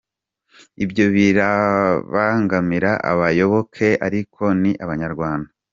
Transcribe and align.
Ibyo 0.83 1.05
birabangamira 1.15 2.91
abayoboke 3.11 3.87
ariko 4.07 4.43
ni 4.61 4.71
Abanyarwanda. 4.83 5.49